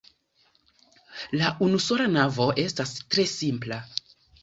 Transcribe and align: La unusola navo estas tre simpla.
La 1.41 1.51
unusola 1.67 2.09
navo 2.17 2.51
estas 2.67 2.99
tre 3.07 3.31
simpla. 3.39 3.83